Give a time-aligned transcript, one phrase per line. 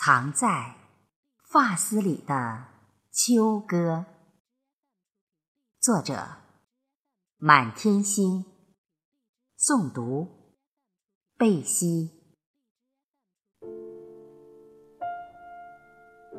[0.00, 0.76] 藏在
[1.50, 2.66] 发丝里的
[3.10, 4.06] 秋歌，
[5.80, 6.36] 作者：
[7.36, 8.44] 满天星，
[9.58, 10.54] 诵读：
[11.36, 12.12] 贝西。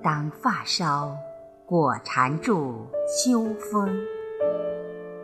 [0.01, 1.17] 当发梢
[1.67, 3.93] 裹缠住秋风，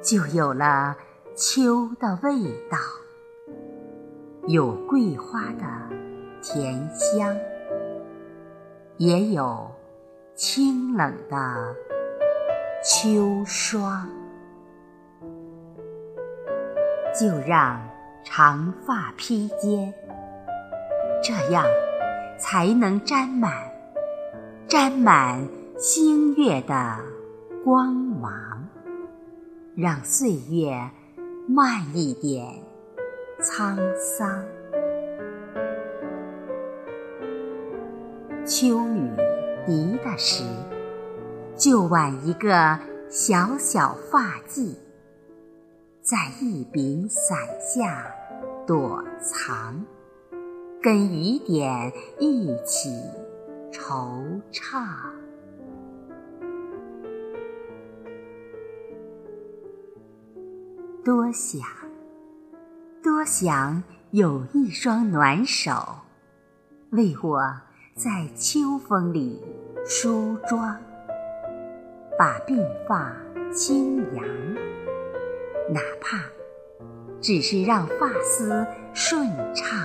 [0.03, 0.97] 就有了
[1.37, 2.77] 秋的味道，
[4.49, 5.89] 有桂花的
[6.43, 7.33] 甜香。
[8.97, 9.69] 也有
[10.35, 11.75] 清冷的
[12.81, 14.07] 秋霜，
[17.13, 17.81] 就让
[18.23, 19.93] 长发披肩，
[21.21, 21.65] 这样
[22.39, 23.51] 才能沾满
[24.65, 25.45] 沾满
[25.77, 26.97] 星月的
[27.65, 28.65] 光芒，
[29.75, 30.89] 让岁月
[31.49, 32.63] 慢一点
[33.41, 34.41] 沧桑。
[38.45, 39.09] 秋雨
[39.65, 40.43] 滴的时，
[41.57, 42.77] 就挽一个
[43.09, 44.75] 小小发髻，
[45.99, 48.05] 在一柄伞下
[48.67, 49.83] 躲藏，
[50.79, 52.91] 跟雨点一起
[53.71, 54.85] 惆怅。
[61.03, 61.61] 多想，
[63.01, 65.71] 多想有一双暖手，
[66.91, 67.41] 为我。
[67.95, 69.41] 在秋风里
[69.85, 70.77] 梳妆，
[72.19, 73.15] 把鬓发
[73.53, 74.25] 轻扬，
[75.69, 76.17] 哪怕
[77.21, 79.79] 只是让发丝顺畅。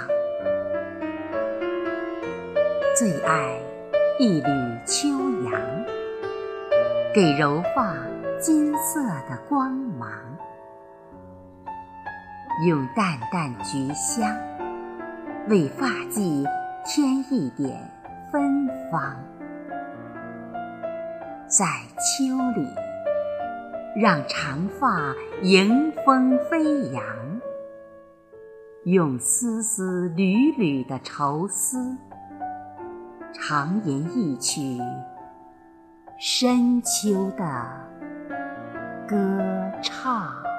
[2.98, 3.56] 最爱
[4.18, 5.08] 一缕秋
[5.48, 5.62] 阳，
[7.14, 7.94] 给柔发
[8.40, 10.10] 金色的光芒，
[12.66, 14.36] 用淡淡菊香
[15.48, 16.44] 为发髻
[16.84, 17.88] 添一点。
[18.30, 19.16] 芬芳，
[21.48, 22.68] 在秋里，
[23.96, 27.02] 让长发迎风飞扬，
[28.84, 31.96] 用丝丝缕缕的愁思，
[33.32, 34.78] 长吟一曲
[36.20, 37.44] 深秋的
[39.08, 39.16] 歌
[39.82, 40.49] 唱。